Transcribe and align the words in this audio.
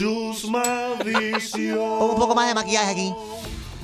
Chusma 0.00 0.94
Visión. 1.04 1.78
Un 1.78 2.16
poco 2.16 2.34
más 2.34 2.48
de 2.48 2.54
maquillaje 2.54 2.90
aquí. 2.90 3.14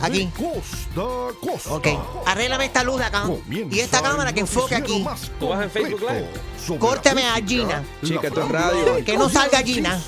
Aquí. 0.01 0.31
Costa 0.35 1.39
costa. 1.39 1.75
Ok. 1.75 1.89
Arréglame 2.25 2.65
esta 2.65 2.83
luz 2.83 2.99
de 2.99 3.05
acá. 3.05 3.25
Y 3.71 3.81
esta 3.81 4.01
cámara 4.01 4.33
que 4.33 4.41
enfoque 4.41 4.75
aquí. 4.77 5.05
¿Tú 5.39 5.49
vas 5.49 5.65
en 5.65 5.71
Facebook 5.71 6.01
Live? 6.01 6.79
Córteme 6.79 7.23
a 7.27 7.35
Gina. 7.35 7.85
Chica, 8.03 8.31
radio. 8.31 9.05
Que 9.05 9.19
no 9.19 9.29
salga 9.29 9.63
Gina. 9.63 10.01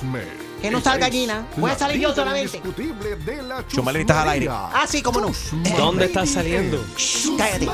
Que 0.62 0.71
no 0.71 0.80
salga 0.80 1.11
Gina. 1.11 1.46
Voy 1.59 1.71
a 1.71 1.79
salir 1.79 2.00
yo 2.00 2.14
solamente. 2.14 2.62
Chumel, 3.68 3.96
estás 3.96 4.16
al 4.16 4.29
aire. 4.30 4.48
Ah, 4.50 4.86
sí, 4.88 5.02
cómo 5.02 5.20
no. 5.20 5.30
¿Dónde 5.77 6.06
estás 6.06 6.30
saliendo? 6.30 6.82
Cállate. 7.36 7.68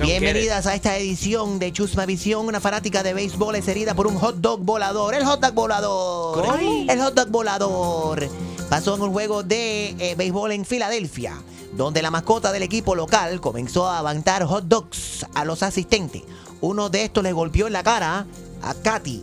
Bienvenidas 0.00 0.66
a 0.66 0.74
esta 0.74 0.96
edición 0.96 1.58
de 1.58 1.72
Chusma 1.72 2.06
Visión. 2.06 2.46
Una 2.46 2.60
fanática 2.60 3.02
de 3.02 3.14
béisbol 3.14 3.54
es 3.54 3.68
herida 3.68 3.94
por 3.94 4.06
un 4.06 4.16
hot 4.16 4.36
dog 4.36 4.60
volador. 4.60 5.14
El 5.14 5.24
hot 5.24 5.40
dog 5.40 5.54
volador. 5.54 6.44
El 6.88 7.00
hot 7.00 7.14
dog 7.14 7.28
volador. 7.28 8.28
Pasó 8.68 8.96
en 8.96 9.02
un 9.02 9.12
juego 9.12 9.42
de 9.42 9.90
eh, 9.98 10.14
béisbol 10.16 10.52
en 10.52 10.64
Filadelfia, 10.64 11.40
donde 11.76 12.02
la 12.02 12.10
mascota 12.10 12.50
del 12.50 12.64
equipo 12.64 12.94
local 12.94 13.40
comenzó 13.40 13.86
a 13.86 13.98
avanzar 13.98 14.44
hot 14.44 14.64
dogs 14.64 15.26
a 15.34 15.44
los 15.44 15.62
asistentes. 15.62 16.22
Uno 16.60 16.88
de 16.88 17.04
estos 17.04 17.22
le 17.22 17.32
golpeó 17.32 17.66
en 17.68 17.74
la 17.74 17.82
cara 17.82 18.26
a 18.62 18.74
Katy, 18.74 19.22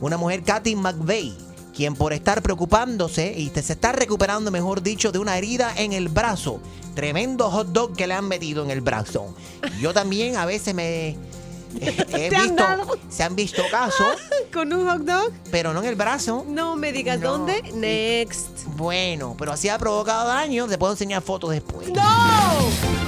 una 0.00 0.16
mujer 0.16 0.42
Katy 0.44 0.76
McVeigh, 0.76 1.34
quien 1.74 1.94
por 1.94 2.12
estar 2.12 2.40
preocupándose 2.42 3.34
y 3.36 3.50
se 3.50 3.72
está 3.72 3.92
recuperando, 3.92 4.50
mejor 4.50 4.82
dicho, 4.82 5.10
de 5.12 5.18
una 5.18 5.36
herida 5.38 5.72
en 5.76 5.92
el 5.92 6.08
brazo. 6.08 6.60
Tremendo 6.94 7.50
hot 7.50 7.68
dog 7.68 7.96
que 7.96 8.06
le 8.06 8.14
han 8.14 8.28
metido 8.28 8.62
en 8.64 8.70
el 8.70 8.80
brazo. 8.80 9.34
Yo 9.80 9.92
también 9.92 10.36
a 10.36 10.46
veces 10.46 10.74
me 10.74 11.16
he 11.80 12.28
¿Te 12.30 12.36
han 12.36 12.42
visto, 12.46 12.62
dado? 12.62 12.98
se 13.08 13.22
han 13.24 13.34
visto 13.34 13.62
casos, 13.70 14.16
¿Con 14.52 14.72
un 14.72 14.88
hot 14.88 15.00
dog? 15.02 15.32
pero 15.50 15.72
no 15.74 15.80
en 15.82 15.86
el 15.88 15.96
brazo. 15.96 16.44
No 16.48 16.76
me 16.76 16.92
digas 16.92 17.18
No. 17.18 17.32
dónde. 17.38 17.60
Next. 17.74 18.64
Bueno, 18.76 19.34
pero 19.36 19.50
así 19.52 19.68
ha 19.68 19.76
provocado 19.78 20.28
daño. 20.28 20.68
Te 20.68 20.78
puedo 20.78 20.92
enseñar 20.92 21.20
fotos 21.22 21.50
después. 21.50 21.86
Visión. 21.88 23.03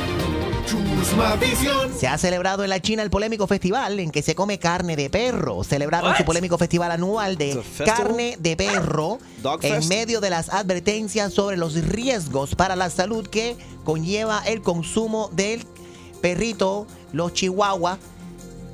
Se 1.99 2.07
ha 2.09 2.19
celebrado 2.19 2.65
en 2.65 2.71
la 2.71 2.81
China 2.81 3.03
el 3.03 3.11
polémico 3.11 3.47
festival 3.47 3.99
en 4.01 4.11
que 4.11 4.23
se 4.23 4.35
come 4.35 4.59
carne 4.59 4.97
de 4.97 5.09
perro. 5.11 5.63
Celebraron 5.65 6.11
What? 6.11 6.19
su 6.19 6.25
polémico 6.25 6.59
festival 6.59 6.91
anual 6.91 7.37
de 7.37 7.63
carne 7.85 8.37
de 8.41 8.57
perro 8.57 9.19
Dog 9.43 9.65
en 9.65 9.75
fest? 9.77 9.89
medio 9.89 10.21
de 10.21 10.31
las 10.31 10.49
advertencias 10.49 11.33
sobre 11.33 11.57
los 11.57 11.75
riesgos 11.75 12.55
para 12.55 12.77
la 12.77 12.91
salud 12.91 13.27
que 13.27 13.57
conlleva 13.85 14.43
el 14.47 14.63
consumo 14.63 15.31
del 15.33 15.65
perrito, 16.21 16.87
los 17.13 17.33
chihuahuas. 17.33 17.99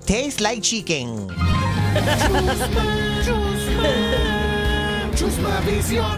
Taste 0.06 0.40
like 0.42 0.62
chicken. 0.62 1.28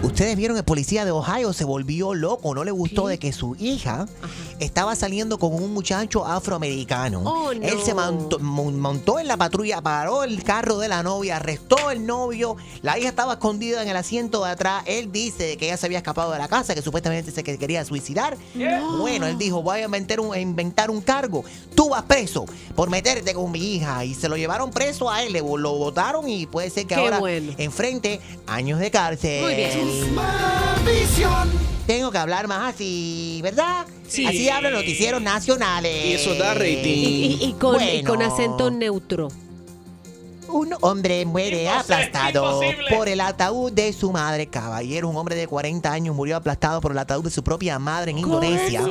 Ustedes 0.03 0.35
vieron 0.35 0.57
el 0.57 0.63
policía 0.63 1.05
de 1.05 1.11
Ohio 1.11 1.53
se 1.53 1.63
volvió 1.63 2.13
loco, 2.13 2.55
no 2.55 2.63
le 2.63 2.71
gustó 2.71 3.07
de 3.07 3.19
que 3.19 3.31
su 3.33 3.55
hija 3.59 4.07
estaba 4.59 4.95
saliendo 4.95 5.37
con 5.37 5.53
un 5.53 5.73
muchacho 5.73 6.25
afroamericano. 6.25 7.21
Oh, 7.23 7.53
no. 7.53 7.61
Él 7.67 7.77
se 7.83 7.93
montó, 7.93 8.39
mon- 8.39 8.79
montó 8.79 9.19
en 9.19 9.27
la 9.27 9.37
patrulla, 9.37 9.81
paró 9.81 10.23
el 10.23 10.43
carro 10.43 10.77
de 10.79 10.87
la 10.87 11.03
novia, 11.03 11.35
arrestó 11.37 11.89
al 11.89 12.05
novio, 12.05 12.55
la 12.81 12.97
hija 12.97 13.09
estaba 13.09 13.33
escondida 13.33 13.83
en 13.83 13.89
el 13.89 13.95
asiento 13.97 14.43
de 14.43 14.51
atrás. 14.51 14.83
Él 14.87 15.11
dice 15.11 15.57
que 15.57 15.65
ella 15.67 15.77
se 15.77 15.85
había 15.85 15.97
escapado 15.99 16.31
de 16.31 16.39
la 16.39 16.47
casa, 16.47 16.73
que 16.73 16.81
supuestamente 16.81 17.31
se 17.31 17.43
que 17.43 17.57
quería 17.57 17.85
suicidar. 17.85 18.37
Bueno, 18.99 19.27
él 19.27 19.37
dijo, 19.37 19.61
voy 19.61 19.81
a 19.81 19.85
inventar 19.85 20.19
un, 20.19 20.33
a 20.33 20.39
inventar 20.39 20.89
un 20.89 21.01
cargo. 21.01 21.43
Tú 21.75 21.89
vas 21.89 22.03
preso 22.03 22.45
por 22.75 22.89
meterte 22.89 23.33
con 23.33 23.51
mi 23.51 23.59
hija. 23.75 24.03
Y 24.05 24.13
se 24.15 24.29
lo 24.29 24.37
llevaron 24.37 24.71
preso 24.71 25.11
a 25.11 25.21
él, 25.23 25.33
le, 25.33 25.39
lo 25.41 25.73
votaron 25.77 26.27
y 26.29 26.45
puede 26.47 26.69
ser 26.69 26.83
que 26.87 26.95
Qué 26.95 27.01
ahora 27.01 27.19
bueno. 27.19 27.53
enfrente 27.57 28.19
años 28.47 28.79
de 28.79 28.89
cárcel. 28.99 29.41
Muy 29.43 29.55
bien. 29.55 30.15
Tengo 31.85 32.11
que 32.11 32.17
hablar 32.17 32.47
más 32.47 32.73
así, 32.73 33.39
¿verdad? 33.43 33.85
Sí. 34.07 34.25
Así 34.25 34.49
hablan 34.49 34.71
los 34.73 34.81
noticieros 34.81 35.21
nacionales. 35.21 36.05
Y 36.05 36.13
eso 36.13 36.33
da 36.35 36.53
rating. 36.53 36.77
Y, 36.83 37.37
y- 37.41 37.45
y 37.49 37.53
con, 37.53 37.75
y 37.75 37.77
Bueno. 38.01 38.09
con 38.09 38.21
acento 38.21 38.71
neutro. 38.71 39.27
Un 40.47 40.73
hombre 40.81 41.25
muere 41.25 41.63
Imposible, 41.63 41.95
aplastado 41.95 42.63
imposible. 42.63 42.95
por 42.95 43.09
el 43.09 43.19
ataúd 43.21 43.71
de 43.71 43.91
su 43.93 44.11
madre. 44.11 44.47
Caballero, 44.47 45.09
un 45.09 45.15
hombre 45.17 45.35
de 45.35 45.47
40 45.47 45.91
años 45.91 46.15
murió 46.15 46.37
aplastado 46.37 46.79
por 46.81 46.91
el 46.91 46.97
ataúd 46.99 47.23
de 47.25 47.31
su 47.31 47.43
propia 47.43 47.77
madre 47.79 48.11
en 48.11 48.19
Indonesia. 48.19 48.83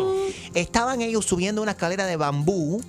Estaban 0.53 1.01
ellos 1.01 1.25
subiendo 1.25 1.63
una 1.63 1.71
escalera 1.73 2.07
de 2.07 2.17
bambú. 2.17 2.83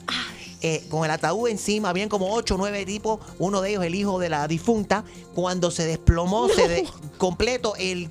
Eh, 0.68 0.84
con 0.90 1.06
el 1.06 1.12
ataúd 1.12 1.48
encima, 1.50 1.90
habían 1.90 2.10
como 2.10 2.34
8 2.34 2.56
o 2.56 2.58
9 2.58 2.86
tipos, 2.88 3.20
uno 3.38 3.62
de 3.62 3.70
ellos 3.70 3.84
el 3.86 3.94
hijo 3.94 4.18
de 4.18 4.30
la 4.30 4.48
difunta, 4.48 5.04
cuando 5.36 5.70
se 5.70 5.86
desplomó, 5.86 6.50
se 6.50 6.68
de- 6.68 6.88
completo 7.20 7.76
el... 7.78 8.10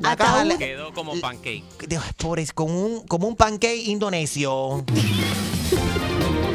La 0.00 0.14
caja, 0.16 0.42
Ataúd. 0.42 0.58
Quedó 0.58 0.92
como 0.94 1.18
pancake. 1.20 1.64
Dios, 1.88 2.04
pobres, 2.16 2.52
como 2.52 2.80
un, 2.86 3.06
como 3.08 3.26
un 3.26 3.34
pancake 3.34 3.88
indonesio. 3.88 4.84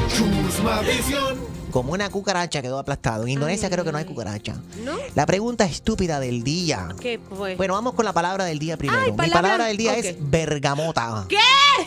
Chusma 0.07 0.79
Visión. 0.81 1.37
Como 1.73 1.91
una 1.93 2.07
cucaracha 2.11 2.61
quedó 2.61 2.77
aplastado. 2.77 3.23
En 3.23 3.29
Indonesia 3.29 3.67
creo 3.67 3.83
que 3.83 3.91
no 3.91 3.97
hay 3.97 4.05
cucaracha. 4.05 4.55
¿No? 4.85 4.91
La 5.15 5.25
pregunta 5.25 5.65
estúpida 5.65 6.19
del 6.19 6.43
día. 6.43 6.89
¿Qué 7.01 7.19
fue? 7.35 7.55
Bueno, 7.55 7.73
vamos 7.73 7.93
con 7.95 8.05
la 8.05 8.13
palabra 8.13 8.45
del 8.45 8.59
día 8.59 8.77
primero. 8.77 9.01
Ay, 9.01 9.11
Mi 9.11 9.17
palabra- 9.17 9.41
palabra 9.41 9.65
del 9.65 9.77
día 9.77 9.93
ok. 9.93 9.97
es 9.97 10.15
bergamota. 10.19 11.25
¿Qué? 11.27 11.37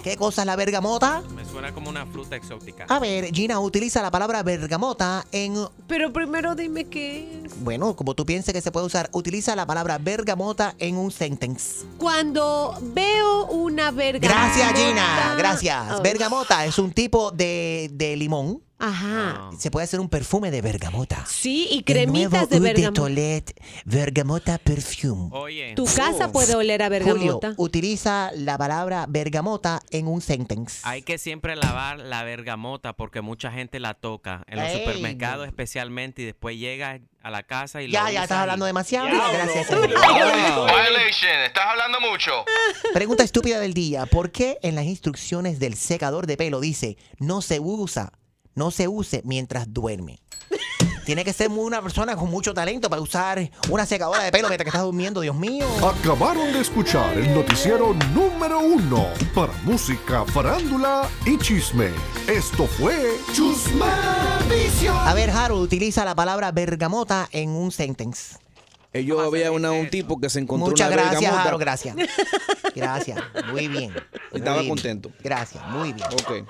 ¿Qué 0.02 0.16
cosa 0.16 0.42
es 0.42 0.46
la 0.46 0.56
bergamota? 0.56 1.22
Me 1.36 1.44
suena 1.44 1.72
como 1.72 1.88
una 1.88 2.04
fruta 2.04 2.34
exótica. 2.34 2.84
A 2.88 2.98
ver, 2.98 3.32
Gina 3.32 3.60
utiliza 3.60 4.02
la 4.02 4.10
palabra 4.10 4.42
bergamota 4.42 5.24
en... 5.30 5.54
Pero 5.86 6.12
primero 6.12 6.56
dime 6.56 6.86
qué 6.86 7.42
es. 7.44 7.60
Bueno, 7.62 7.94
como 7.94 8.14
tú 8.14 8.26
pienses 8.26 8.52
que 8.52 8.60
se 8.60 8.72
puede 8.72 8.86
usar, 8.86 9.08
utiliza 9.12 9.54
la 9.54 9.66
palabra 9.66 9.98
bergamota 9.98 10.74
en 10.80 10.96
un 10.96 11.12
sentence. 11.12 11.86
Cuando 11.98 12.76
veo 12.82 13.46
una 13.46 13.92
bergamota. 13.92 14.34
Gracias, 14.34 14.72
Gina. 14.72 15.34
Gracias. 15.38 15.84
Oh. 15.96 16.02
Bergamota 16.02 16.66
es 16.66 16.76
un 16.80 16.90
tipo 16.90 17.30
de, 17.30 17.88
de 17.92 18.16
limón. 18.16 18.65
Ajá. 18.78 19.50
Se 19.58 19.70
puede 19.70 19.84
hacer 19.84 20.00
un 20.00 20.08
perfume 20.08 20.50
de 20.50 20.60
bergamota. 20.60 21.24
Sí, 21.26 21.66
y 21.70 21.82
cremitas 21.82 22.30
nuevo 22.32 22.46
de 22.48 22.56
Eau 22.56 22.62
de 22.62 22.72
bergamota. 22.72 23.00
Toilette 23.00 23.52
Bergamota 23.84 24.58
Perfume. 24.58 25.28
Oye, 25.32 25.72
Tu 25.74 25.84
casa 25.86 26.30
puede 26.30 26.54
oler 26.54 26.82
a 26.82 26.86
Julio, 26.88 27.06
bergamota. 27.08 27.54
utiliza 27.56 28.30
la 28.34 28.58
palabra 28.58 29.06
bergamota 29.08 29.80
en 29.90 30.06
un 30.08 30.20
sentence. 30.20 30.80
hay 30.82 31.02
que 31.02 31.16
siempre 31.18 31.56
lavar 31.56 31.98
la 32.00 32.22
bergamota 32.24 32.92
porque 32.92 33.22
mucha 33.22 33.50
gente 33.50 33.80
la 33.80 33.94
toca 33.94 34.42
en 34.46 34.58
los 34.58 34.68
Ey. 34.68 34.78
supermercados 34.80 35.46
especialmente 35.46 36.22
y 36.22 36.24
después 36.26 36.58
llega 36.58 37.00
a 37.22 37.30
la 37.30 37.42
casa 37.44 37.80
y 37.82 37.86
lo 37.88 37.92
Ya, 37.94 38.10
ya 38.10 38.22
estás 38.24 38.38
hablando 38.38 38.66
demasiado. 38.66 39.08
Gracias. 39.08 39.68
Violation, 39.70 41.40
estás 41.44 41.64
hablando 41.66 42.00
mucho. 42.00 42.44
Pregunta 42.94 43.22
estúpida 43.24 43.58
del 43.60 43.74
día. 43.74 44.06
¿Por 44.06 44.30
qué 44.30 44.58
en 44.62 44.74
las 44.74 44.84
instrucciones 44.84 45.58
del 45.58 45.74
secador 45.76 46.26
de 46.26 46.36
pelo 46.36 46.60
dice 46.60 46.96
no 47.18 47.42
se 47.42 47.58
usa, 47.60 48.12
no 48.56 48.72
se 48.72 48.88
use 48.88 49.22
mientras 49.24 49.72
duerme? 49.72 50.18
Tiene 51.04 51.24
que 51.24 51.32
ser 51.32 51.48
muy- 51.50 51.64
una 51.66 51.80
persona 51.82 52.16
con 52.16 52.28
mucho 52.28 52.52
talento 52.52 52.90
para 52.90 53.00
usar 53.00 53.48
una 53.70 53.86
secadora 53.86 54.24
de 54.24 54.32
pelo 54.32 54.48
mientras 54.48 54.64
que 54.64 54.70
estás 54.70 54.82
durmiendo, 54.82 55.20
Dios 55.20 55.36
mío. 55.36 55.64
Acabaron 55.86 56.52
de 56.52 56.60
escuchar 56.60 57.16
el 57.16 57.32
noticiero 57.32 57.94
número 58.12 58.58
uno 58.58 59.06
para 59.32 59.52
música, 59.62 60.24
farándula 60.24 61.08
y 61.24 61.38
chisme. 61.38 61.90
Esto 62.26 62.66
fue 62.66 63.18
Chusma 63.32 64.40
Visión. 64.50 64.96
A 64.98 65.14
ver, 65.14 65.30
Harold, 65.30 65.62
utiliza 65.62 66.04
la 66.04 66.16
palabra 66.16 66.50
bergamota 66.50 67.28
en 67.30 67.50
un 67.50 67.70
sentence. 67.70 68.36
Eh, 68.92 69.04
Yo 69.04 69.20
había 69.20 69.52
una- 69.52 69.70
un 69.70 69.88
tipo 69.90 70.18
que 70.20 70.28
se 70.28 70.40
encontró 70.40 70.70
Muchas 70.70 70.88
una 70.88 70.96
gracias, 70.96 71.20
bergamota. 71.20 71.42
Harold, 71.48 71.60
gracias. 71.60 71.96
Gracias, 72.74 73.18
muy 73.52 73.68
bien. 73.68 73.90
muy 74.32 74.40
Estaba 74.40 74.58
bien. 74.58 74.68
contento. 74.68 75.10
Gracias, 75.22 75.64
muy 75.68 75.92
bien. 75.94 76.06
Ok. 76.12 76.46